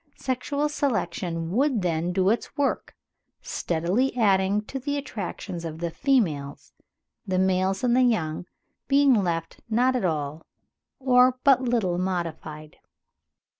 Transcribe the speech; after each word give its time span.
Sexual 0.17 0.69
selection 0.69 1.51
would 1.51 1.83
then 1.83 2.11
do 2.11 2.31
its 2.31 2.57
work, 2.57 2.95
steadily 3.39 4.17
adding 4.17 4.63
to 4.63 4.79
the 4.79 4.97
attractions 4.97 5.63
of 5.63 5.77
the 5.77 5.91
females; 5.91 6.73
the 7.27 7.37
males 7.37 7.83
and 7.83 7.95
the 7.95 8.01
young 8.01 8.47
being 8.87 9.13
left 9.13 9.59
not 9.69 9.95
at 9.95 10.03
all, 10.03 10.43
or 10.99 11.37
but 11.43 11.61
little 11.61 11.99
modified. 11.99 12.77